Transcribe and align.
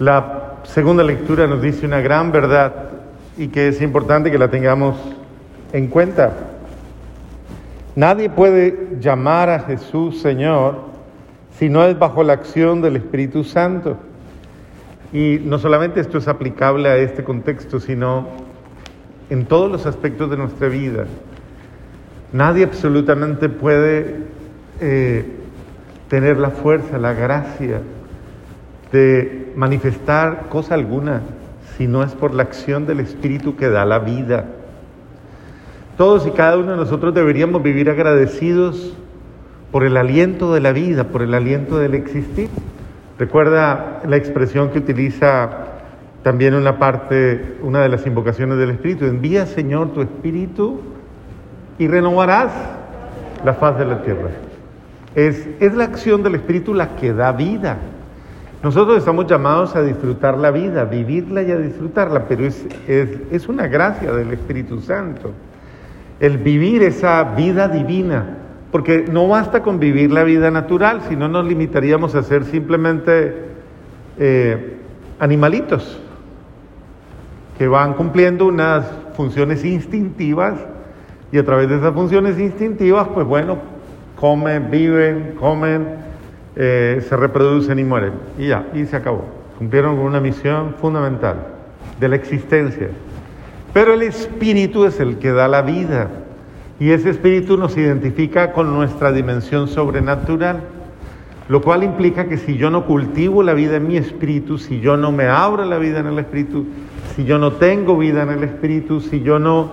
La 0.00 0.54
segunda 0.64 1.04
lectura 1.04 1.46
nos 1.46 1.62
dice 1.62 1.86
una 1.86 2.00
gran 2.00 2.32
verdad 2.32 2.90
y 3.38 3.46
que 3.46 3.68
es 3.68 3.80
importante 3.80 4.28
que 4.28 4.38
la 4.38 4.48
tengamos 4.48 4.96
en 5.72 5.86
cuenta. 5.86 6.32
Nadie 7.94 8.28
puede 8.28 8.96
llamar 8.98 9.50
a 9.50 9.60
Jesús 9.60 10.20
Señor 10.20 10.78
si 11.56 11.68
no 11.68 11.84
es 11.84 11.96
bajo 11.96 12.24
la 12.24 12.32
acción 12.32 12.82
del 12.82 12.96
Espíritu 12.96 13.44
Santo. 13.44 13.96
Y 15.12 15.38
no 15.44 15.60
solamente 15.60 16.00
esto 16.00 16.18
es 16.18 16.26
aplicable 16.26 16.88
a 16.88 16.96
este 16.96 17.22
contexto, 17.22 17.78
sino 17.78 18.26
en 19.30 19.46
todos 19.46 19.70
los 19.70 19.86
aspectos 19.86 20.28
de 20.28 20.36
nuestra 20.36 20.66
vida. 20.66 21.04
Nadie 22.32 22.64
absolutamente 22.64 23.48
puede 23.48 24.16
eh, 24.80 25.24
tener 26.08 26.38
la 26.38 26.50
fuerza, 26.50 26.98
la 26.98 27.12
gracia 27.12 27.80
de 28.92 29.52
manifestar 29.56 30.48
cosa 30.48 30.74
alguna 30.74 31.22
si 31.76 31.86
no 31.86 32.02
es 32.02 32.12
por 32.12 32.34
la 32.34 32.44
acción 32.44 32.86
del 32.86 33.00
Espíritu 33.00 33.56
que 33.56 33.68
da 33.68 33.84
la 33.84 33.98
vida. 33.98 34.46
Todos 35.96 36.26
y 36.26 36.30
cada 36.30 36.56
uno 36.56 36.72
de 36.72 36.76
nosotros 36.76 37.14
deberíamos 37.14 37.62
vivir 37.62 37.90
agradecidos 37.90 38.94
por 39.70 39.84
el 39.84 39.96
aliento 39.96 40.54
de 40.54 40.60
la 40.60 40.72
vida, 40.72 41.04
por 41.04 41.22
el 41.22 41.34
aliento 41.34 41.78
del 41.78 41.94
existir. 41.94 42.48
Recuerda 43.18 44.02
la 44.06 44.16
expresión 44.16 44.70
que 44.70 44.78
utiliza 44.78 45.50
también 46.22 46.54
una 46.54 46.78
parte, 46.78 47.58
una 47.62 47.80
de 47.80 47.88
las 47.88 48.06
invocaciones 48.06 48.58
del 48.58 48.70
Espíritu. 48.70 49.04
Envía, 49.04 49.46
Señor, 49.46 49.92
tu 49.92 50.00
Espíritu 50.00 50.80
y 51.78 51.86
renovarás 51.86 52.52
la 53.44 53.54
faz 53.54 53.78
de 53.78 53.84
la 53.84 54.02
tierra. 54.02 54.30
Es, 55.14 55.46
es 55.60 55.74
la 55.74 55.84
acción 55.84 56.22
del 56.22 56.36
Espíritu 56.36 56.74
la 56.74 56.96
que 56.96 57.12
da 57.12 57.30
vida. 57.32 57.78
Nosotros 58.64 58.96
estamos 58.96 59.26
llamados 59.26 59.76
a 59.76 59.82
disfrutar 59.82 60.38
la 60.38 60.50
vida, 60.50 60.86
vivirla 60.86 61.42
y 61.42 61.50
a 61.50 61.58
disfrutarla, 61.58 62.26
pero 62.26 62.46
es, 62.46 62.66
es, 62.88 63.46
una 63.46 63.66
gracia 63.66 64.10
del 64.10 64.32
Espíritu 64.32 64.80
Santo. 64.80 65.32
El 66.18 66.38
vivir 66.38 66.82
esa 66.82 67.24
vida 67.24 67.68
divina, 67.68 68.38
porque 68.72 69.04
no 69.12 69.28
basta 69.28 69.62
con 69.62 69.78
vivir 69.78 70.10
la 70.10 70.24
vida 70.24 70.50
natural, 70.50 71.02
si 71.10 71.14
no 71.14 71.28
nos 71.28 71.44
limitaríamos 71.44 72.14
a 72.14 72.22
ser 72.22 72.44
simplemente 72.44 73.34
eh, 74.18 74.78
animalitos 75.18 76.00
que 77.58 77.68
van 77.68 77.92
cumpliendo 77.92 78.46
unas 78.46 78.90
funciones 79.14 79.62
instintivas 79.62 80.54
y 81.30 81.36
a 81.36 81.44
través 81.44 81.68
de 81.68 81.76
esas 81.76 81.92
funciones 81.92 82.38
instintivas, 82.38 83.08
pues 83.08 83.26
bueno, 83.26 83.58
comen, 84.18 84.70
viven, 84.70 85.34
comen, 85.38 86.03
eh, 86.56 87.04
se 87.08 87.16
reproducen 87.16 87.78
y 87.78 87.84
mueren. 87.84 88.12
Y 88.38 88.48
ya, 88.48 88.68
y 88.74 88.84
se 88.86 88.96
acabó. 88.96 89.24
Cumplieron 89.58 89.96
con 89.96 90.06
una 90.06 90.20
misión 90.20 90.74
fundamental 90.80 91.36
de 92.00 92.08
la 92.08 92.16
existencia. 92.16 92.88
Pero 93.72 93.94
el 93.94 94.02
espíritu 94.02 94.84
es 94.84 95.00
el 95.00 95.18
que 95.18 95.32
da 95.32 95.48
la 95.48 95.62
vida. 95.62 96.08
Y 96.78 96.90
ese 96.90 97.10
espíritu 97.10 97.56
nos 97.56 97.76
identifica 97.76 98.52
con 98.52 98.72
nuestra 98.72 99.12
dimensión 99.12 99.68
sobrenatural. 99.68 100.60
Lo 101.48 101.60
cual 101.60 101.82
implica 101.82 102.26
que 102.26 102.38
si 102.38 102.56
yo 102.56 102.70
no 102.70 102.86
cultivo 102.86 103.42
la 103.42 103.52
vida 103.52 103.76
en 103.76 103.86
mi 103.86 103.96
espíritu, 103.96 104.56
si 104.56 104.80
yo 104.80 104.96
no 104.96 105.12
me 105.12 105.26
abro 105.26 105.64
la 105.64 105.78
vida 105.78 106.00
en 106.00 106.06
el 106.06 106.18
espíritu, 106.18 106.66
si 107.14 107.24
yo 107.24 107.38
no 107.38 107.52
tengo 107.52 107.98
vida 107.98 108.22
en 108.22 108.30
el 108.30 108.44
espíritu, 108.44 109.00
si 109.00 109.20
yo 109.20 109.38
no 109.38 109.72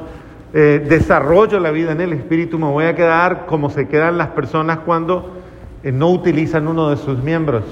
eh, 0.54 0.86
desarrollo 0.86 1.62
la 1.62 1.72
vida 1.72 1.94
en 1.94 2.02
el 2.02 2.12
espíritu, 2.12 2.60
me 2.60 2.66
voy 2.66 2.86
a 2.86 2.96
quedar 2.96 3.46
como 3.46 3.70
se 3.70 3.88
quedan 3.88 4.18
las 4.18 4.28
personas 4.30 4.80
cuando 4.80 5.41
no 5.84 6.10
utilizan 6.10 6.68
uno 6.68 6.90
de 6.90 6.98
sus 6.98 7.24
miembros, 7.24 7.64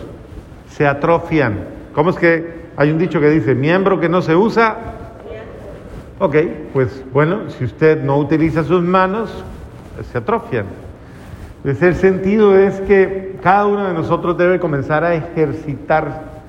se 0.70 0.88
atrofian. 0.88 1.66
¿Cómo 1.94 2.12
es 2.12 2.16
que 2.16 2.60
hay 2.78 2.92
un 2.92 2.98
dicho 2.98 3.20
que 3.20 3.30
dice, 3.30 3.56
miembro 3.56 4.00
que 4.00 4.10
no 4.10 4.22
se 4.22 4.36
usa? 4.36 4.78
Ok, 6.18 6.36
pues 6.74 7.04
bueno, 7.14 7.50
si 7.50 7.66
usted 7.66 8.02
no 8.04 8.18
utiliza 8.18 8.64
sus 8.64 8.82
manos, 8.82 9.44
se 10.12 10.18
atrofian. 10.18 10.66
Entonces 11.58 11.84
el 11.84 11.96
sentido 11.96 12.58
es 12.58 12.80
que 12.81 13.38
cada 13.44 13.66
uno 13.66 13.88
de 13.88 13.94
nosotros 13.94 14.38
debe 14.38 14.59
comenzar 14.59 15.03
a 15.03 15.14
ejercitar 15.14 16.40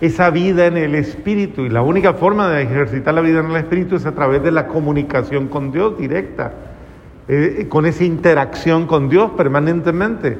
esa 0.00 0.30
vida 0.30 0.66
en 0.66 0.76
el 0.76 0.94
Espíritu. 0.94 1.62
Y 1.62 1.68
la 1.68 1.82
única 1.82 2.14
forma 2.14 2.48
de 2.48 2.62
ejercitar 2.62 3.14
la 3.14 3.20
vida 3.20 3.40
en 3.40 3.50
el 3.50 3.56
Espíritu 3.56 3.96
es 3.96 4.06
a 4.06 4.12
través 4.12 4.42
de 4.42 4.50
la 4.50 4.66
comunicación 4.66 5.48
con 5.48 5.72
Dios 5.72 5.98
directa, 5.98 6.52
eh, 7.28 7.66
con 7.68 7.86
esa 7.86 8.04
interacción 8.04 8.86
con 8.86 9.08
Dios 9.08 9.32
permanentemente, 9.36 10.38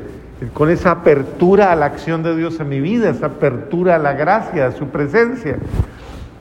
con 0.55 0.71
esa 0.71 0.91
apertura 0.93 1.71
a 1.73 1.77
la 1.77 1.87
acción 1.87 2.23
de 2.23 2.35
Dios 2.37 2.59
en 2.61 2.69
mi 2.69 2.81
vida, 2.81 3.11
esa 3.11 3.27
apertura 3.27 3.97
a 3.97 3.99
la 3.99 4.15
gracia, 4.15 4.67
a 4.67 4.73
su 4.73 4.89
presencia. 4.89 5.57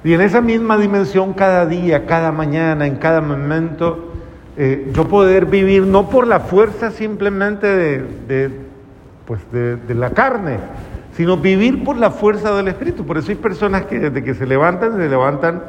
Y 0.03 0.13
en 0.13 0.21
esa 0.21 0.39
misma 0.39 0.77
dimensión 0.77 1.33
cada 1.33 1.65
día, 1.65 2.05
cada 2.05 2.31
mañana, 2.31 2.87
en 2.87 2.95
cada 2.95 3.19
momento, 3.19 4.13
eh, 4.55 4.89
yo 4.93 5.07
poder 5.07 5.45
vivir 5.45 5.85
no 5.85 6.09
por 6.09 6.27
la 6.27 6.39
fuerza 6.39 6.91
simplemente 6.91 7.67
de, 7.67 8.51
pues 9.25 9.41
de, 9.51 9.75
de 9.75 9.95
la 9.95 10.11
carne, 10.11 10.59
sino 11.13 11.35
vivir 11.35 11.83
por 11.83 11.97
la 11.97 12.11
fuerza 12.11 12.55
del 12.55 12.69
Espíritu. 12.69 13.05
Por 13.05 13.17
eso 13.17 13.31
hay 13.31 13.35
personas 13.35 13.83
que 13.83 13.99
desde 13.99 14.23
que 14.23 14.33
se 14.33 14.45
levantan, 14.45 14.95
se 14.95 15.09
levantan 15.09 15.61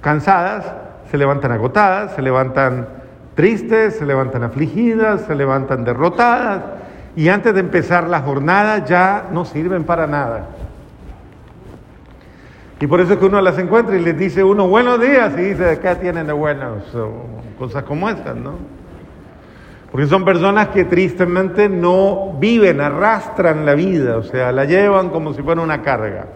cansadas, 0.00 0.64
se 1.10 1.16
levantan 1.16 1.52
agotadas, 1.52 2.14
se 2.16 2.22
levantan 2.22 2.88
tristes, 3.36 3.96
se 3.96 4.06
levantan 4.06 4.42
afligidas, 4.42 5.22
se 5.22 5.34
levantan 5.34 5.84
derrotadas, 5.84 6.62
y 7.16 7.30
antes 7.30 7.54
de 7.54 7.60
empezar 7.60 8.08
la 8.08 8.20
jornada 8.20 8.84
ya 8.84 9.28
no 9.32 9.46
sirven 9.46 9.84
para 9.84 10.06
nada. 10.06 10.46
Y 12.78 12.86
por 12.86 13.00
eso 13.00 13.14
es 13.14 13.18
que 13.18 13.24
uno 13.24 13.40
las 13.40 13.58
encuentra 13.58 13.96
y 13.96 14.00
les 14.00 14.18
dice 14.18 14.44
uno 14.44 14.68
buenos 14.68 15.00
días 15.00 15.32
y 15.38 15.40
dice, 15.40 15.78
¿qué 15.80 15.94
tienen 15.94 16.26
de 16.26 16.34
buenos? 16.34 16.82
cosas 17.58 17.84
como 17.84 18.10
estas, 18.10 18.36
¿no? 18.36 18.52
Porque 19.90 20.06
son 20.08 20.26
personas 20.26 20.68
que 20.68 20.84
tristemente 20.84 21.70
no 21.70 22.36
viven, 22.38 22.82
arrastran 22.82 23.64
la 23.64 23.74
vida, 23.74 24.18
o 24.18 24.22
sea, 24.22 24.52
la 24.52 24.66
llevan 24.66 25.08
como 25.08 25.32
si 25.32 25.40
fuera 25.40 25.62
una 25.62 25.80
carga. 25.80 26.26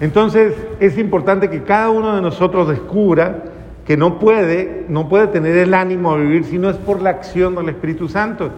Entonces 0.00 0.54
es 0.80 0.98
importante 0.98 1.48
que 1.48 1.62
cada 1.62 1.88
uno 1.88 2.14
de 2.14 2.20
nosotros 2.20 2.68
descubra 2.68 3.44
que 3.86 3.96
no 3.96 4.18
puede, 4.18 4.84
no 4.88 5.08
puede 5.08 5.28
tener 5.28 5.56
el 5.56 5.72
ánimo 5.72 6.12
a 6.12 6.18
vivir 6.18 6.44
si 6.44 6.58
no 6.58 6.68
es 6.68 6.76
por 6.76 7.00
la 7.00 7.08
acción 7.08 7.54
del 7.54 7.70
Espíritu 7.70 8.06
Santo. 8.06 8.50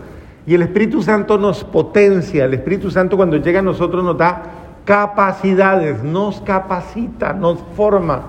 Y 0.47 0.55
el 0.55 0.63
Espíritu 0.63 1.03
Santo 1.03 1.39
nos 1.39 1.65
potencia, 1.65 2.45
el 2.45 2.55
Espíritu 2.55 2.91
Santo 2.91 3.17
cuando 3.17 3.37
llega 3.39 3.61
a 3.61 3.63
nosotros 3.63 4.05
nos 4.05 4.19
da 4.19 4.43
capacidades, 4.85 6.03
nos 6.03 6.41
capacita, 6.43 7.33
nos 7.33 7.59
forma, 7.75 8.23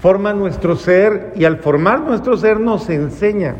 forma 0.00 0.32
nuestro 0.32 0.76
ser 0.76 1.32
y 1.36 1.44
al 1.44 1.58
formar 1.58 2.00
nuestro 2.00 2.36
ser 2.36 2.58
nos 2.58 2.88
enseña. 2.88 3.56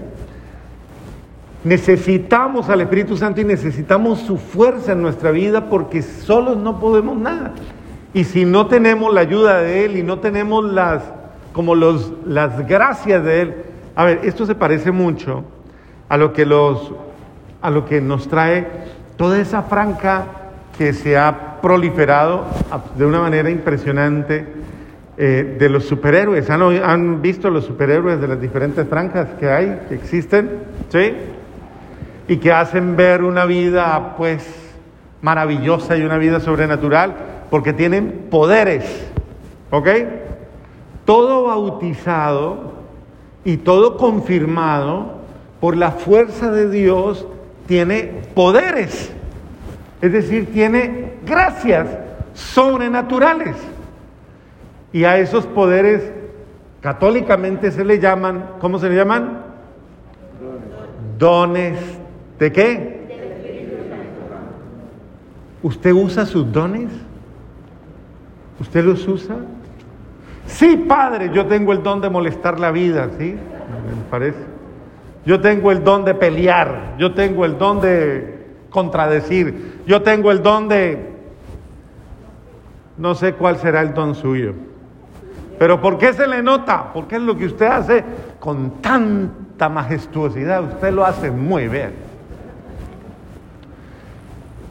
Necesitamos 1.62 2.70
al 2.70 2.80
Espíritu 2.80 3.18
Santo 3.18 3.42
y 3.42 3.44
necesitamos 3.44 4.20
su 4.20 4.38
fuerza 4.38 4.92
en 4.92 5.02
nuestra 5.02 5.30
vida 5.30 5.68
porque 5.68 6.00
solos 6.00 6.56
no 6.56 6.80
podemos 6.80 7.18
nada. 7.18 7.52
Y 8.14 8.24
si 8.24 8.46
no 8.46 8.66
tenemos 8.66 9.12
la 9.12 9.20
ayuda 9.20 9.58
de 9.58 9.84
Él 9.84 9.98
y 9.98 10.02
no 10.02 10.20
tenemos 10.20 10.64
las, 10.64 11.02
como 11.52 11.74
los, 11.74 12.12
las 12.26 12.66
gracias 12.66 13.22
de 13.22 13.42
Él, 13.42 13.54
a 13.94 14.04
ver, 14.04 14.20
esto 14.24 14.46
se 14.46 14.54
parece 14.54 14.90
mucho 14.90 15.44
a 16.08 16.16
lo 16.16 16.32
que, 16.32 16.46
los, 16.46 16.92
a 17.62 17.71
lo 17.71 17.84
que 17.84 18.00
nos 18.00 18.28
trae 18.28 18.66
toda 19.16 19.41
esa 19.41 19.62
franca 19.62 20.25
que 20.76 20.93
se 20.93 21.16
ha 21.16 21.60
proliferado 21.60 22.44
de 22.97 23.04
una 23.04 23.21
manera 23.21 23.50
impresionante 23.50 24.47
eh, 25.19 25.56
de 25.59 25.69
los 25.69 25.84
superhéroes. 25.84 26.48
¿Han, 26.48 26.62
¿Han 26.82 27.21
visto 27.21 27.50
los 27.50 27.66
superhéroes 27.66 28.21
de 28.21 28.28
las 28.28 28.41
diferentes 28.41 28.88
franjas 28.88 29.28
que 29.38 29.50
hay, 29.50 29.81
que 29.88 29.94
existen? 29.94 30.50
¿Sí? 30.88 31.12
Y 32.28 32.38
que 32.38 32.53
hacen 32.53 32.97
ver 32.97 33.22
una 33.22 33.44
vida, 33.44 34.15
pues, 34.16 34.71
maravillosa 35.21 35.98
y 35.98 36.03
una 36.03 36.16
vida 36.16 36.41
sobrenatural, 36.41 37.15
porque 37.50 37.75
tienen 37.75 38.28
poderes. 38.31 39.10
¿Ok? 39.71 39.89
Todo 41.04 41.45
bautizado 41.45 42.72
y 43.45 43.59
todo 43.59 43.97
confirmado 43.98 45.21
por 45.60 45.77
la 45.77 45.91
fuerza 45.91 46.51
de 46.51 46.71
Dios 46.71 47.27
tiene 47.70 48.22
poderes. 48.34 49.12
Es 50.02 50.10
decir, 50.10 50.52
tiene 50.52 51.12
gracias 51.24 51.86
sobrenaturales. 52.34 53.54
Y 54.92 55.04
a 55.04 55.18
esos 55.18 55.46
poderes 55.46 56.10
católicamente 56.80 57.70
se 57.70 57.84
le 57.84 58.00
llaman, 58.00 58.56
¿cómo 58.58 58.80
se 58.80 58.88
le 58.88 58.96
llaman? 58.96 59.42
Dones. 61.16 61.78
¿De 62.40 62.50
qué? 62.50 62.98
¿Usted 65.62 65.92
usa 65.92 66.26
sus 66.26 66.50
dones? 66.50 66.90
¿Usted 68.58 68.84
los 68.84 69.06
usa? 69.06 69.36
Sí, 70.44 70.76
padre, 70.88 71.30
yo 71.32 71.46
tengo 71.46 71.72
el 71.72 71.84
don 71.84 72.00
de 72.00 72.10
molestar 72.10 72.58
la 72.58 72.72
vida, 72.72 73.10
¿sí? 73.16 73.26
Me 73.26 74.10
parece. 74.10 74.49
Yo 75.24 75.40
tengo 75.40 75.70
el 75.70 75.84
don 75.84 76.04
de 76.04 76.14
pelear, 76.14 76.94
yo 76.98 77.14
tengo 77.14 77.44
el 77.44 77.58
don 77.58 77.80
de 77.80 78.46
contradecir, 78.70 79.82
yo 79.86 80.02
tengo 80.02 80.30
el 80.30 80.42
don 80.42 80.68
de, 80.68 81.10
no 82.96 83.14
sé 83.14 83.34
cuál 83.34 83.58
será 83.58 83.82
el 83.82 83.92
don 83.92 84.14
suyo. 84.14 84.54
Pero 85.58 85.78
¿por 85.78 85.98
qué 85.98 86.14
se 86.14 86.26
le 86.26 86.42
nota? 86.42 86.90
Porque 86.94 87.16
es 87.16 87.22
lo 87.22 87.36
que 87.36 87.44
usted 87.44 87.66
hace 87.66 88.02
con 88.38 88.80
tanta 88.80 89.68
majestuosidad. 89.68 90.64
Usted 90.64 90.90
lo 90.90 91.04
hace 91.04 91.30
muy 91.30 91.68
bien. 91.68 91.92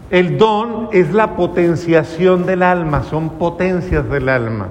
El 0.09 0.39
don 0.39 0.89
es 0.91 1.13
la 1.13 1.35
potenciación 1.35 2.47
del 2.47 2.63
alma, 2.63 3.03
son 3.03 3.37
potencias 3.37 4.09
del 4.09 4.27
alma. 4.27 4.69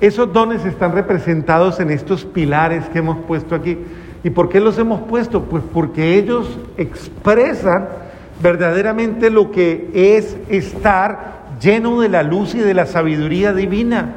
Esos 0.00 0.32
dones 0.32 0.64
están 0.64 0.92
representados 0.92 1.78
en 1.78 1.90
estos 1.90 2.24
pilares 2.24 2.88
que 2.88 3.00
hemos 3.00 3.18
puesto 3.26 3.54
aquí. 3.54 3.76
¿Y 4.24 4.30
por 4.30 4.48
qué 4.48 4.58
los 4.58 4.78
hemos 4.78 5.02
puesto? 5.02 5.42
Pues 5.42 5.62
porque 5.72 6.16
ellos 6.16 6.58
expresan 6.78 7.88
verdaderamente 8.42 9.28
lo 9.28 9.50
que 9.50 9.90
es 9.92 10.36
estar 10.48 11.44
lleno 11.60 12.00
de 12.00 12.08
la 12.08 12.22
luz 12.22 12.54
y 12.54 12.58
de 12.58 12.72
la 12.72 12.86
sabiduría 12.86 13.52
divina. 13.52 14.14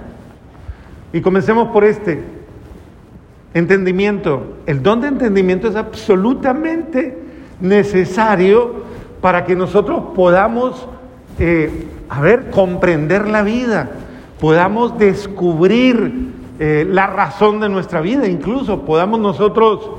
Y 1.11 1.19
comencemos 1.19 1.67
por 1.69 1.83
este, 1.83 2.23
entendimiento. 3.53 4.57
El 4.65 4.81
don 4.81 5.01
de 5.01 5.09
entendimiento 5.09 5.67
es 5.67 5.75
absolutamente 5.75 7.17
necesario 7.59 8.85
para 9.19 9.43
que 9.43 9.57
nosotros 9.57 10.01
podamos, 10.15 10.87
eh, 11.37 11.85
a 12.07 12.21
ver, 12.21 12.49
comprender 12.49 13.27
la 13.27 13.41
vida, 13.41 13.89
podamos 14.39 14.97
descubrir 14.97 16.36
eh, 16.59 16.85
la 16.89 17.07
razón 17.07 17.59
de 17.59 17.69
nuestra 17.69 18.01
vida, 18.01 18.27
incluso 18.27 18.81
podamos 18.81 19.19
nosotros 19.19 19.89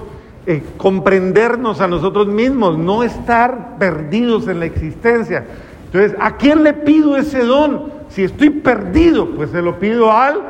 eh, 0.47 0.63
comprendernos 0.77 1.81
a 1.81 1.89
nosotros 1.89 2.27
mismos, 2.27 2.79
no 2.79 3.03
estar 3.03 3.77
perdidos 3.79 4.49
en 4.49 4.61
la 4.61 4.67
existencia. 4.67 5.45
Entonces, 5.87 6.17
¿a 6.21 6.37
quién 6.37 6.65
le 6.65 6.73
pido 6.73 7.17
ese 7.17 7.45
don? 7.45 7.93
Si 8.09 8.25
estoy 8.25 8.51
perdido, 8.51 9.29
pues 9.37 9.51
se 9.51 9.63
lo 9.63 9.79
pido 9.79 10.11
al 10.11 10.41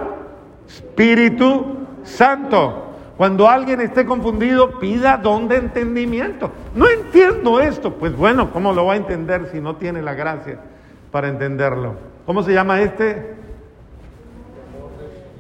Espíritu 0.68 1.78
Santo. 2.04 2.84
Cuando 3.16 3.48
alguien 3.48 3.80
esté 3.80 4.06
confundido, 4.06 4.78
pida 4.78 5.16
don 5.16 5.48
de 5.48 5.56
entendimiento. 5.56 6.52
No 6.76 6.88
entiendo 6.88 7.60
esto. 7.60 7.94
Pues 7.94 8.16
bueno, 8.16 8.52
¿cómo 8.52 8.72
lo 8.72 8.86
va 8.86 8.92
a 8.92 8.96
entender 8.96 9.48
si 9.50 9.60
no 9.60 9.74
tiene 9.76 10.02
la 10.02 10.14
gracia 10.14 10.60
para 11.10 11.28
entenderlo? 11.28 11.96
¿Cómo 12.24 12.44
se 12.44 12.52
llama 12.52 12.80
este? 12.80 13.37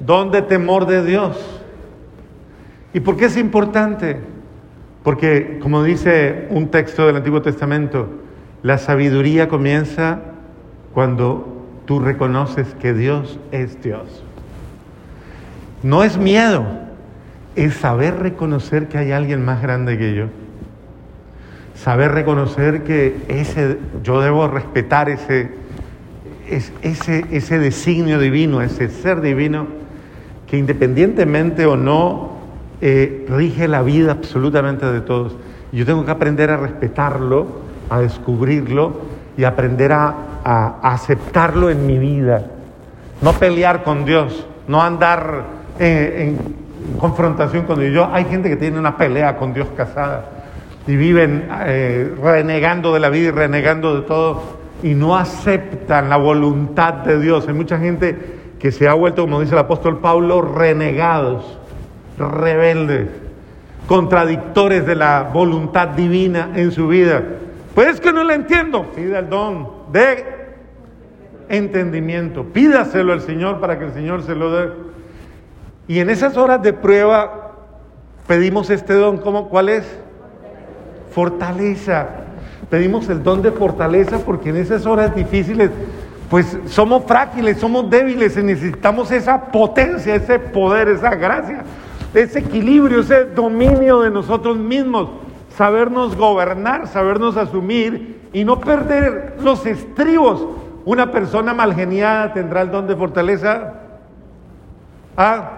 Don 0.00 0.30
de 0.30 0.42
temor 0.42 0.86
de 0.86 1.04
Dios. 1.04 1.36
¿Y 2.92 3.00
por 3.00 3.16
qué 3.16 3.26
es 3.26 3.36
importante? 3.36 4.16
Porque, 5.02 5.58
como 5.60 5.82
dice 5.82 6.46
un 6.50 6.68
texto 6.68 7.06
del 7.06 7.16
Antiguo 7.16 7.42
Testamento, 7.42 8.08
la 8.62 8.78
sabiduría 8.78 9.48
comienza 9.48 10.20
cuando 10.92 11.64
tú 11.86 12.00
reconoces 12.00 12.74
que 12.80 12.92
Dios 12.92 13.38
es 13.52 13.82
Dios. 13.82 14.22
No 15.82 16.02
es 16.02 16.18
miedo, 16.18 16.64
es 17.56 17.74
saber 17.74 18.18
reconocer 18.18 18.88
que 18.88 18.98
hay 18.98 19.12
alguien 19.12 19.44
más 19.44 19.62
grande 19.62 19.96
que 19.96 20.14
yo. 20.14 20.26
Saber 21.74 22.12
reconocer 22.12 22.82
que 22.82 23.16
ese, 23.28 23.78
yo 24.02 24.20
debo 24.20 24.48
respetar 24.48 25.08
ese, 25.08 25.50
ese, 26.82 27.24
ese 27.30 27.58
designio 27.58 28.18
divino, 28.18 28.60
ese 28.60 28.88
ser 28.88 29.20
divino, 29.20 29.77
que 30.48 30.56
independientemente 30.56 31.66
o 31.66 31.76
no 31.76 32.30
eh, 32.80 33.26
rige 33.28 33.68
la 33.68 33.82
vida 33.82 34.12
absolutamente 34.12 34.86
de 34.86 35.00
todos. 35.00 35.36
Yo 35.72 35.84
tengo 35.84 36.04
que 36.04 36.10
aprender 36.10 36.50
a 36.50 36.56
respetarlo, 36.56 37.46
a 37.90 38.00
descubrirlo 38.00 39.00
y 39.36 39.44
aprender 39.44 39.92
a, 39.92 40.24
aceptarlo 40.82 41.68
en 41.68 41.86
mi 41.86 41.98
vida. 41.98 42.46
No 43.20 43.34
pelear 43.34 43.84
con 43.84 44.06
Dios, 44.06 44.46
no 44.66 44.80
andar 44.80 45.44
en, 45.78 46.38
confrontación 46.98 47.66
con 47.66 47.80
Dios. 47.80 48.08
hay 48.10 48.24
gente 48.24 48.48
que 48.48 48.56
tiene 48.56 48.78
una 48.78 48.96
pelea 48.96 49.36
con 49.36 49.52
Dios 49.52 49.68
casada 49.76 50.24
y 50.86 50.96
viven 50.96 51.46
eh, 51.66 52.14
renegando 52.22 52.94
de 52.94 53.00
la 53.00 53.10
vida 53.10 53.28
y 53.28 53.30
renegando 53.32 53.94
de 53.94 54.02
todo 54.06 54.42
y 54.82 54.94
no 54.94 55.16
aceptan 55.16 56.08
la 56.08 56.16
voluntad 56.16 56.94
de 56.94 57.20
Dios. 57.20 57.46
Hay 57.46 57.52
mucha 57.52 57.78
gente 57.78 58.37
que 58.58 58.72
se 58.72 58.88
ha 58.88 58.94
vuelto, 58.94 59.22
como 59.22 59.40
dice 59.40 59.54
el 59.54 59.60
apóstol 59.60 59.98
Pablo, 59.98 60.42
renegados 60.42 61.58
rebeldes, 62.18 63.08
contradictores 63.86 64.84
de 64.86 64.96
la 64.96 65.30
voluntad 65.32 65.88
divina 65.88 66.50
en 66.54 66.72
su 66.72 66.88
vida. 66.88 67.22
Pues 67.74 68.00
que 68.00 68.12
no 68.12 68.24
le 68.24 68.34
entiendo, 68.34 68.86
pida 68.94 69.20
el 69.20 69.28
don 69.28 69.68
de 69.92 70.24
entendimiento, 71.48 72.44
pídaselo 72.44 73.12
al 73.12 73.20
Señor 73.20 73.60
para 73.60 73.78
que 73.78 73.86
el 73.86 73.92
Señor 73.92 74.22
se 74.22 74.34
lo 74.34 74.50
dé. 74.50 74.72
Y 75.86 76.00
en 76.00 76.10
esas 76.10 76.36
horas 76.36 76.62
de 76.62 76.72
prueba 76.72 77.52
pedimos 78.26 78.68
este 78.68 78.94
don, 78.94 79.18
¿cómo, 79.18 79.48
¿cuál 79.48 79.68
es? 79.68 79.98
Fortaleza. 81.12 82.08
Pedimos 82.68 83.08
el 83.08 83.22
don 83.22 83.40
de 83.40 83.50
fortaleza 83.52 84.18
porque 84.18 84.50
en 84.50 84.56
esas 84.56 84.84
horas 84.84 85.14
difíciles 85.14 85.70
pues 86.30 86.58
somos 86.66 87.04
frágiles, 87.04 87.58
somos 87.58 87.88
débiles 87.88 88.36
y 88.36 88.42
necesitamos 88.42 89.10
esa 89.10 89.46
potencia, 89.46 90.14
ese 90.14 90.38
poder, 90.38 90.88
esa 90.88 91.14
gracia 91.14 91.64
ese 92.14 92.40
equilibrio, 92.40 93.00
ese 93.00 93.26
dominio 93.26 94.00
de 94.00 94.10
nosotros 94.10 94.56
mismos, 94.56 95.08
sabernos 95.56 96.16
gobernar, 96.16 96.86
sabernos 96.88 97.36
asumir 97.36 98.20
y 98.32 98.44
no 98.44 98.60
perder 98.60 99.36
los 99.42 99.66
estribos. 99.66 100.46
Una 100.84 101.10
persona 101.10 101.52
malgeniada 101.52 102.32
tendrá 102.32 102.62
el 102.62 102.70
don 102.70 102.86
de 102.86 102.96
fortaleza. 102.96 103.74
Ah, 105.16 105.50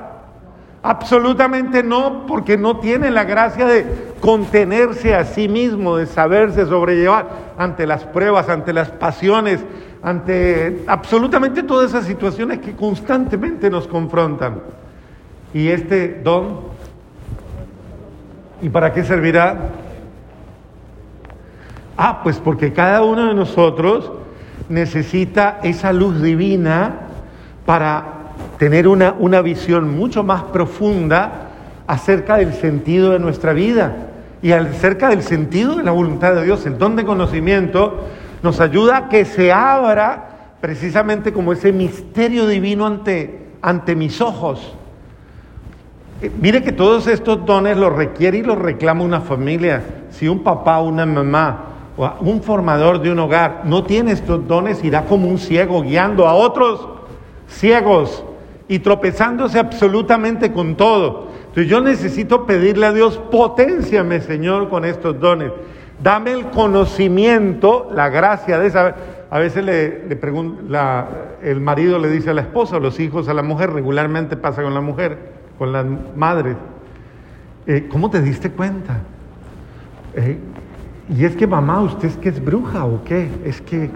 absolutamente 0.83 1.83
no, 1.83 2.27
porque 2.27 2.57
no 2.57 2.79
tiene 2.79 3.11
la 3.11 3.25
gracia 3.25 3.67
de 3.67 3.87
contenerse 4.21 5.15
a 5.15 5.25
sí 5.25 5.49
mismo, 5.49 5.97
de 5.97 6.07
saberse 6.07 6.67
sobrellevar 6.67 7.29
ante 7.59 7.87
las 7.87 8.05
pruebas, 8.05 8.49
ante 8.49 8.73
las 8.73 8.91
pasiones, 8.91 9.61
ante 10.03 10.85
absolutamente 10.87 11.63
todas 11.63 11.91
esas 11.91 12.07
situaciones 12.07 12.61
que 12.61 12.75
constantemente 12.75 13.69
nos 13.69 13.87
confrontan. 13.87 14.61
¿Y 15.53 15.69
este 15.69 16.21
don? 16.23 16.61
¿Y 18.63 18.69
para 18.69 18.93
qué 18.93 19.05
servirá? 19.05 19.59
Ah, 21.97 22.21
pues 22.23 22.39
porque 22.39 22.73
cada 22.73 23.03
uno 23.03 23.27
de 23.27 23.35
nosotros 23.35 24.11
necesita 24.69 25.59
esa 25.63 25.93
luz 25.93 26.23
divina 26.23 27.01
para 27.67 28.05
tener 28.59 28.89
una, 28.89 29.15
una 29.19 29.43
visión 29.43 29.95
mucho 29.97 30.23
más 30.23 30.45
profunda 30.45 31.49
acerca 31.87 32.37
del 32.37 32.55
sentido 32.55 33.11
de 33.13 33.19
nuestra 33.19 33.53
vida 33.53 33.97
y 34.43 34.53
acerca 34.53 35.11
del 35.11 35.23
sentido 35.23 35.77
de 35.77 35.83
la 35.83 35.91
voluntad 35.91 36.35
de 36.35 36.45
Dios. 36.45 36.65
El 36.65 36.79
don 36.79 36.97
de 36.97 37.05
conocimiento 37.05 38.07
nos 38.43 38.61
ayuda 38.61 38.97
a 38.97 39.09
que 39.09 39.25
se 39.25 39.53
abra 39.53 40.55
precisamente 40.61 41.33
como 41.33 41.53
ese 41.53 41.73
misterio 41.73 42.47
divino 42.47 42.87
ante, 42.87 43.49
ante 43.63 43.97
mis 43.97 44.21
ojos. 44.21 44.75
Eh, 46.23 46.31
mire 46.41 46.63
que 46.63 46.73
todos 46.73 47.07
estos 47.07 47.45
dones 47.47 47.77
los 47.77 47.95
requiere 47.95 48.39
y 48.39 48.43
los 48.43 48.59
reclama 48.59 49.05
una 49.05 49.21
familia. 49.21 49.83
Si 50.11 50.29
un 50.29 50.43
papá, 50.43 50.81
una 50.81 51.07
mamá 51.07 51.65
o 51.97 52.11
un 52.21 52.43
formador 52.43 53.01
de 53.01 53.11
un 53.11 53.19
hogar 53.19 53.63
no 53.65 53.85
tiene 53.85 54.13
estos 54.13 54.47
dones, 54.47 54.85
irá 54.85 55.05
como 55.05 55.29
un 55.29 55.39
ciego 55.39 55.83
guiando 55.83 56.27
a 56.27 56.35
otros 56.35 56.89
ciegos 57.49 58.25
y 58.69 58.79
tropezándose 58.79 59.59
absolutamente 59.59 60.53
con 60.53 60.77
todo. 60.77 61.29
Entonces 61.41 61.69
yo 61.69 61.81
necesito 61.81 62.47
pedirle 62.47 62.87
a 62.87 62.93
Dios, 62.93 63.19
potenciame 63.31 64.21
Señor 64.21 64.69
con 64.69 64.85
estos 64.85 65.19
dones. 65.19 65.51
Dame 66.03 66.33
el 66.33 66.47
conocimiento, 66.51 67.91
la 67.95 68.09
gracia 68.09 68.59
de 68.59 68.71
saber. 68.71 68.95
A 69.31 69.39
veces 69.39 69.65
le, 69.65 70.09
le 70.09 70.17
pregunta, 70.17 71.09
el 71.43 71.61
marido 71.61 71.99
le 71.99 72.09
dice 72.09 72.31
a 72.31 72.35
la 72.35 72.41
esposa, 72.41 72.79
los 72.79 72.99
hijos 72.99 73.29
a 73.29 73.35
la 73.35 73.43
mujer, 73.43 73.71
regularmente 73.73 74.37
pasa 74.37 74.63
con 74.63 74.75
la 74.75 74.81
mujer 74.81 75.41
con 75.61 75.73
las 75.73 75.85
madres. 76.17 76.57
Eh, 77.67 77.87
¿Cómo 77.91 78.09
te 78.09 78.23
diste 78.23 78.51
cuenta? 78.51 79.01
Eh, 80.15 80.39
y 81.15 81.27
es 81.27 81.37
que 81.37 81.47
mamá, 81.47 81.83
¿usted 81.83 82.09
es 82.09 82.17
que 82.17 82.31
es 82.31 82.43
bruja 82.43 82.87
o 82.87 83.05
qué? 83.05 83.29
Es 83.45 83.61
que, 83.61 83.91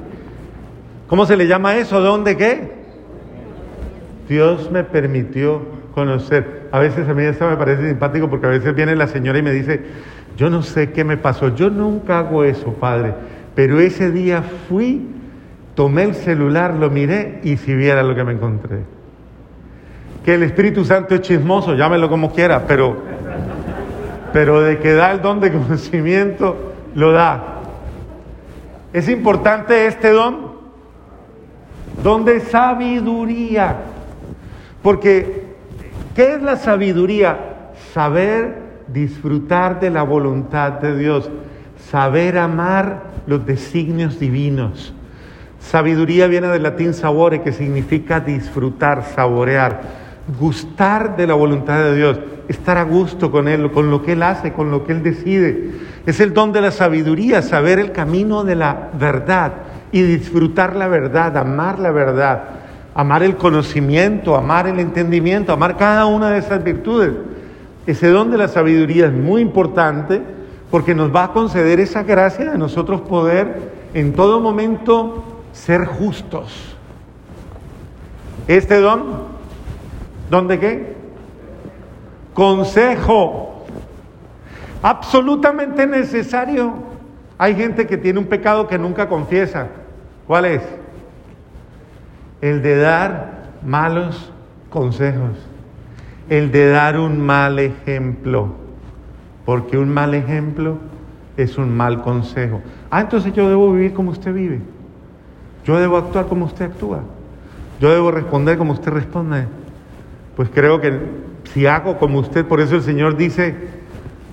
¿cómo 1.09 1.25
se 1.25 1.39
le 1.39 1.47
llama 1.47 1.75
eso? 1.77 2.03
¿Dónde 2.03 2.37
qué? 2.37 2.71
Dios 4.29 4.71
me 4.71 4.85
permitió 4.85 5.63
conocer. 5.95 6.69
A 6.71 6.81
veces 6.81 7.09
a 7.09 7.15
mí 7.15 7.23
esto 7.23 7.49
me 7.49 7.57
parece 7.57 7.89
simpático 7.89 8.29
porque 8.29 8.45
a 8.45 8.51
veces 8.51 8.75
viene 8.75 8.95
la 8.95 9.07
señora 9.07 9.39
y 9.39 9.43
me 9.43 9.53
dice, 9.53 9.87
yo 10.37 10.51
no 10.51 10.63
sé 10.63 10.93
qué 10.93 11.05
me 11.05 11.17
pasó, 11.17 11.55
yo 11.55 11.71
nunca 11.71 12.19
hago 12.19 12.45
eso, 12.45 12.73
padre, 12.75 13.15
pero 13.55 13.81
ese 13.81 14.11
día 14.11 14.43
fui, 14.69 15.07
tomé 15.75 16.05
el 16.05 16.15
celular, 16.15 16.75
lo 16.75 16.91
miré 16.91 17.41
y 17.45 17.57
si 17.57 17.75
viera 17.75 18.03
lo 18.03 18.15
que 18.15 18.25
me 18.25 18.33
encontré 18.33 18.95
que 20.25 20.35
el 20.35 20.43
Espíritu 20.43 20.85
Santo 20.85 21.15
es 21.15 21.21
chismoso, 21.21 21.75
llámelo 21.75 22.09
como 22.09 22.33
quiera, 22.33 22.67
pero, 22.67 22.97
pero 24.33 24.63
de 24.63 24.79
que 24.79 24.95
da 24.95 25.13
el 25.13 25.21
don 25.21 25.39
de 25.39 25.53
conocimiento, 25.53 26.73
lo 26.95 27.13
da. 27.13 27.61
¿Es 28.93 29.09
importante 29.09 29.87
este 29.87 30.11
don? 30.11 30.55
don 32.03 32.25
de 32.25 32.41
sabiduría. 32.41 33.77
Porque, 34.83 35.45
¿qué 36.15 36.35
es 36.35 36.43
la 36.43 36.57
sabiduría? 36.57 37.39
Saber 37.93 38.64
disfrutar 38.93 39.81
de 39.81 39.91
la 39.91 40.03
voluntad 40.03 40.73
de 40.73 40.97
Dios, 40.97 41.31
saber 41.91 42.39
amar 42.39 43.05
los 43.27 43.45
designios 43.47 44.19
divinos. 44.19 44.95
Sabiduría 45.61 46.27
viene 46.27 46.49
del 46.49 46.63
latín 46.63 46.93
sabore, 46.93 47.43
que 47.43 47.53
significa 47.53 48.21
disfrutar, 48.21 49.05
saborear, 49.05 49.81
gustar 50.39 51.17
de 51.17 51.27
la 51.27 51.35
voluntad 51.35 51.79
de 51.85 51.97
Dios, 51.97 52.21
estar 52.49 52.77
a 52.77 52.85
gusto 52.85 53.31
con 53.31 53.49
Él, 53.49 53.71
con 53.71 53.91
lo 53.91 54.03
que 54.03 54.13
Él 54.13 54.23
hace, 54.23 54.53
con 54.53 54.71
lo 54.71 54.85
que 54.85 54.93
Él 54.93 55.03
decide. 55.03 55.71
Es 56.05 56.21
el 56.21 56.35
don 56.35 56.53
de 56.53 56.61
la 56.61 56.71
sabiduría, 56.71 57.41
saber 57.41 57.79
el 57.79 57.93
camino 57.93 58.45
de 58.45 58.57
la 58.57 58.91
verdad 58.99 59.53
y 59.91 60.03
disfrutar 60.03 60.77
la 60.77 60.89
verdad, 60.89 61.37
amar 61.39 61.79
la 61.79 61.91
verdad, 61.91 62.43
amar 62.95 63.23
el 63.23 63.37
conocimiento, 63.37 64.37
amar 64.37 64.67
el 64.67 64.81
entendimiento, 64.81 65.53
amar 65.53 65.77
cada 65.77 66.07
una 66.07 66.31
de 66.31 66.39
esas 66.39 66.63
virtudes. 66.63 67.13
Ese 67.87 68.09
don 68.09 68.31
de 68.31 68.39
la 68.39 68.49
sabiduría 68.49 69.07
es 69.07 69.13
muy 69.13 69.43
importante 69.43 70.23
porque 70.71 70.95
nos 70.95 71.15
va 71.15 71.25
a 71.25 71.33
conceder 71.33 71.81
esa 71.81 72.03
gracia 72.03 72.51
de 72.51 72.59
nosotros 72.59 73.03
poder 73.03 73.73
en 73.93 74.15
todo 74.15 74.41
momento 74.41 75.23
ser 75.53 75.85
justos. 75.85 76.77
Este 78.49 78.81
don, 78.81 79.05
¿don 80.31 80.49
de 80.49 80.59
qué? 80.59 80.97
Consejo. 82.33 83.65
Absolutamente 84.83 85.87
necesario. 85.87 86.75
Hay 87.39 87.55
gente 87.55 87.87
que 87.87 87.97
tiene 87.97 88.19
un 88.19 88.27
pecado 88.27 88.67
que 88.67 88.79
nunca 88.79 89.09
confiesa. 89.09 89.69
¿Cuál 90.27 90.47
es? 90.47 90.63
El 92.41 92.63
de 92.63 92.77
dar 92.79 93.45
malos 93.65 94.31
consejos. 94.71 95.54
El 96.29 96.51
de 96.51 96.69
dar 96.69 96.99
un 96.99 97.21
mal 97.21 97.59
ejemplo. 97.59 98.49
Porque 99.45 99.77
un 99.77 99.89
mal 99.89 100.15
ejemplo 100.15 100.79
es 101.37 101.59
un 101.59 101.77
mal 101.77 102.03
consejo. 102.03 102.63
Ah, 102.91 103.03
entonces 103.03 103.33
yo 103.33 103.49
debo 103.49 103.73
vivir 103.73 103.93
como 103.93 104.11
usted 104.11 104.33
vive. 104.33 104.61
Yo 105.65 105.79
debo 105.79 105.97
actuar 105.97 106.27
como 106.27 106.47
usted 106.47 106.67
actúa. 106.67 107.01
Yo 107.81 107.91
debo 107.91 108.11
responder 108.11 108.57
como 108.57 108.73
usted 108.73 108.93
responde. 108.93 109.47
Pues 110.37 110.49
creo 110.53 110.81
que 110.81 110.99
si 111.53 111.67
hago 111.67 111.99
como 111.99 112.19
usted, 112.19 112.45
por 112.47 112.61
eso 112.61 112.77
el 112.77 112.83
Señor 112.83 113.17
dice, 113.17 113.55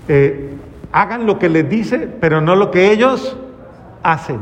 eh, 0.07 0.51
hagan 0.91 1.25
lo 1.25 1.39
que 1.39 1.49
les 1.49 1.69
dice, 1.69 2.07
pero 2.19 2.41
no 2.41 2.55
lo 2.55 2.71
que 2.71 2.91
ellos 2.91 3.37
hacen. 4.03 4.39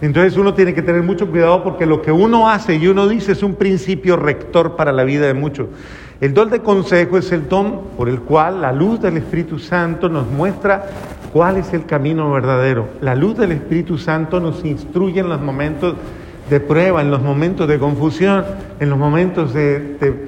Entonces 0.00 0.36
uno 0.36 0.54
tiene 0.54 0.74
que 0.74 0.82
tener 0.82 1.02
mucho 1.02 1.28
cuidado 1.28 1.64
porque 1.64 1.84
lo 1.84 2.02
que 2.02 2.12
uno 2.12 2.48
hace 2.48 2.76
y 2.76 2.86
uno 2.86 3.08
dice 3.08 3.32
es 3.32 3.42
un 3.42 3.56
principio 3.56 4.16
rector 4.16 4.76
para 4.76 4.92
la 4.92 5.02
vida 5.02 5.26
de 5.26 5.34
muchos. 5.34 5.66
El 6.20 6.34
don 6.34 6.50
de 6.50 6.60
consejo 6.60 7.18
es 7.18 7.32
el 7.32 7.48
don 7.48 7.80
por 7.96 8.08
el 8.08 8.20
cual 8.20 8.60
la 8.60 8.72
luz 8.72 9.00
del 9.00 9.16
Espíritu 9.16 9.58
Santo 9.58 10.08
nos 10.08 10.28
muestra 10.28 10.86
cuál 11.32 11.56
es 11.56 11.72
el 11.72 11.84
camino 11.84 12.30
verdadero. 12.30 12.88
La 13.00 13.14
luz 13.14 13.36
del 13.36 13.52
Espíritu 13.52 13.98
Santo 13.98 14.40
nos 14.40 14.64
instruye 14.64 15.20
en 15.20 15.28
los 15.28 15.40
momentos 15.40 15.94
de 16.48 16.60
prueba, 16.60 17.02
en 17.02 17.10
los 17.10 17.22
momentos 17.22 17.68
de 17.68 17.78
confusión, 17.78 18.44
en 18.80 18.90
los 18.90 18.98
momentos 18.98 19.52
de, 19.52 20.26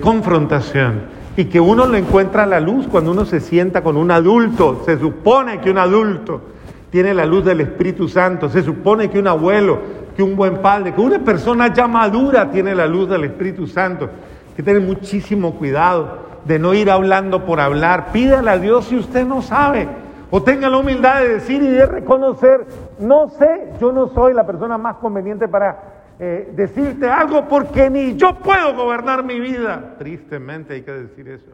confrontación. 0.00 1.02
Y 1.36 1.44
que 1.46 1.60
uno 1.60 1.86
lo 1.86 1.96
encuentra 1.96 2.42
a 2.42 2.46
la 2.46 2.60
luz 2.60 2.86
cuando 2.88 3.12
uno 3.12 3.24
se 3.24 3.40
sienta 3.40 3.82
con 3.82 3.96
un 3.96 4.10
adulto. 4.10 4.82
Se 4.84 4.98
supone 4.98 5.60
que 5.60 5.70
un 5.70 5.78
adulto 5.78 6.42
tiene 6.90 7.14
la 7.14 7.26
luz 7.26 7.44
del 7.44 7.60
Espíritu 7.60 8.08
Santo. 8.08 8.48
Se 8.48 8.62
supone 8.62 9.10
que 9.10 9.18
un 9.18 9.28
abuelo, 9.28 9.78
que 10.16 10.22
un 10.22 10.36
buen 10.36 10.58
padre, 10.58 10.94
que 10.94 11.00
una 11.00 11.18
persona 11.18 11.72
ya 11.72 11.86
madura 11.86 12.50
tiene 12.50 12.74
la 12.74 12.86
luz 12.86 13.08
del 13.08 13.24
Espíritu 13.24 13.66
Santo. 13.66 14.06
Hay 14.06 14.54
que 14.56 14.62
tener 14.62 14.82
muchísimo 14.82 15.54
cuidado 15.54 16.26
de 16.44 16.58
no 16.58 16.74
ir 16.74 16.90
hablando 16.90 17.44
por 17.44 17.60
hablar. 17.60 18.10
Pídale 18.12 18.50
a 18.50 18.58
Dios 18.58 18.86
si 18.86 18.96
usted 18.96 19.26
no 19.26 19.42
sabe. 19.42 19.88
O 20.30 20.42
tenga 20.42 20.68
la 20.68 20.78
humildad 20.78 21.22
de 21.22 21.28
decir 21.34 21.62
y 21.62 21.68
de 21.68 21.86
reconocer, 21.86 22.66
no 22.98 23.30
sé, 23.30 23.72
yo 23.80 23.92
no 23.92 24.08
soy 24.08 24.34
la 24.34 24.46
persona 24.46 24.76
más 24.76 24.96
conveniente 24.96 25.48
para 25.48 26.14
eh, 26.20 26.52
decirte 26.54 27.08
algo 27.08 27.48
porque 27.48 27.88
ni 27.88 28.16
yo 28.16 28.34
puedo 28.34 28.74
gobernar 28.74 29.24
mi 29.24 29.40
vida. 29.40 29.94
Tristemente 29.98 30.74
hay 30.74 30.82
que 30.82 30.92
decir 30.92 31.28
eso. 31.28 31.50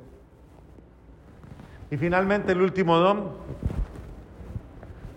Y 1.90 1.96
finalmente 1.96 2.52
el 2.52 2.62
último 2.62 2.96
don. 2.96 3.30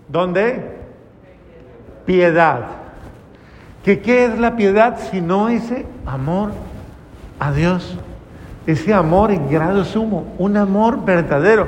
¿Dónde? 0.07 0.77
Piedad. 2.05 2.67
¿Que 3.83 3.99
¿Qué 3.99 4.25
es 4.25 4.39
la 4.39 4.55
piedad 4.55 4.99
si 5.11 5.21
no 5.21 5.49
ese 5.49 5.85
amor 6.05 6.51
a 7.39 7.51
Dios? 7.51 7.97
ese 8.67 8.93
amor 8.93 9.31
en 9.31 9.49
grado 9.49 9.85
sumo, 9.85 10.35
un 10.37 10.57
amor 10.57 11.05
verdadero, 11.05 11.67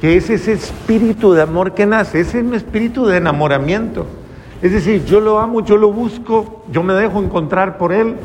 que 0.00 0.16
es 0.16 0.28
ese 0.28 0.52
espíritu 0.52 1.32
de 1.32 1.42
amor 1.42 1.72
que 1.72 1.86
nace, 1.86 2.20
ese 2.20 2.40
espíritu 2.54 3.06
de 3.06 3.18
enamoramiento. 3.18 4.06
Es 4.60 4.72
decir, 4.72 5.04
yo 5.04 5.20
lo 5.20 5.38
amo, 5.38 5.64
yo 5.64 5.76
lo 5.76 5.92
busco, 5.92 6.64
yo 6.70 6.82
me 6.82 6.94
dejo 6.94 7.22
encontrar 7.22 7.78
por 7.78 7.92
Él 7.92 8.16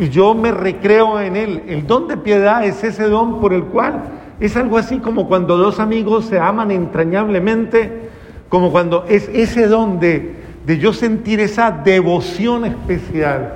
y 0.00 0.08
yo 0.08 0.34
me 0.34 0.50
recreo 0.50 1.20
en 1.20 1.36
Él. 1.36 1.62
El 1.68 1.86
don 1.86 2.08
de 2.08 2.16
piedad 2.16 2.64
es 2.64 2.82
ese 2.82 3.04
don 3.04 3.40
por 3.40 3.52
el 3.52 3.62
cual 3.64 4.02
es 4.40 4.56
algo 4.56 4.76
así 4.76 4.98
como 4.98 5.28
cuando 5.28 5.56
dos 5.56 5.78
amigos 5.78 6.24
se 6.24 6.40
aman 6.40 6.72
entrañablemente, 6.72 8.10
como 8.50 8.72
cuando 8.72 9.04
es 9.08 9.30
ese 9.32 9.68
don 9.68 10.00
de, 10.00 10.34
de 10.66 10.78
yo 10.78 10.92
sentir 10.92 11.40
esa 11.40 11.70
devoción 11.70 12.66
especial 12.66 13.54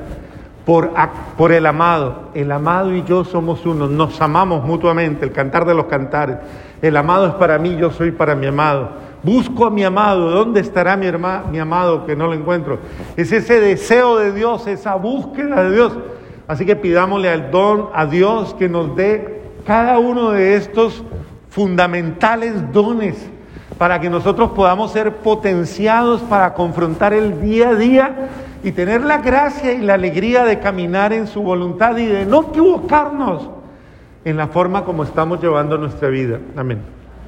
por, 0.65 0.93
por 1.37 1.53
el 1.53 1.67
amado. 1.67 2.31
El 2.33 2.51
amado 2.53 2.95
y 2.95 3.03
yo 3.03 3.25
somos 3.25 3.67
uno, 3.67 3.89
nos 3.89 4.21
amamos 4.21 4.65
mutuamente, 4.65 5.27
el 5.27 5.33
cantar 5.33 5.67
de 5.67 5.75
los 5.75 5.87
cantares. 5.87 6.37
El 6.81 6.97
amado 6.97 7.27
es 7.27 7.35
para 7.35 7.59
mí, 7.59 7.77
yo 7.77 7.91
soy 7.91 8.13
para 8.13 8.37
mi 8.37 8.47
amado. 8.47 8.93
Busco 9.25 9.67
a 9.67 9.71
mi 9.71 9.83
amado, 9.83 10.31
¿dónde 10.31 10.61
estará 10.61 10.97
mi, 10.97 11.07
hermano, 11.07 11.47
mi 11.51 11.59
amado 11.59 12.07
que 12.07 12.15
no 12.15 12.29
lo 12.29 12.35
encuentro? 12.35 12.79
Es 13.17 13.33
ese 13.33 13.59
deseo 13.59 14.17
de 14.17 14.33
Dios, 14.33 14.67
esa 14.69 14.95
búsqueda 14.95 15.65
de 15.65 15.75
Dios. 15.75 15.93
Así 16.47 16.65
que 16.65 16.77
pidámosle 16.77 17.31
al 17.31 17.51
don, 17.51 17.89
a 17.95 18.07
Dios, 18.07 18.55
que 18.55 18.69
nos 18.69 18.95
dé 18.95 19.43
cada 19.67 19.99
uno 19.99 20.31
de 20.31 20.55
estos 20.55 21.03
fundamentales 21.49 22.73
dones 22.73 23.31
para 23.78 24.00
que 24.00 24.09
nosotros 24.09 24.50
podamos 24.50 24.93
ser 24.93 25.16
potenciados 25.16 26.21
para 26.23 26.54
confrontar 26.54 27.12
el 27.12 27.40
día 27.40 27.71
a 27.71 27.75
día 27.75 28.28
y 28.62 28.73
tener 28.73 29.02
la 29.02 29.19
gracia 29.19 29.73
y 29.73 29.83
la 29.83 29.95
alegría 29.95 30.45
de 30.45 30.61
caminar 30.61 31.12
en 31.12 31.26
su 31.26 31.43
voluntad 31.43 31.97
y 31.97 32.07
de 32.07 32.25
no 32.25 32.43
equivocarnos 32.49 33.50
en 34.25 34.37
la 34.37 34.47
forma 34.49 34.85
como 34.85 35.04
estamos 35.04 35.43
llevando 35.43 35.76
nuestra 35.76 36.09
vida. 36.09 36.38
Amén. 36.57 37.03